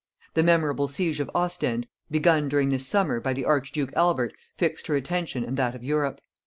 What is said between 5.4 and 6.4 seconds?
and that of Europe.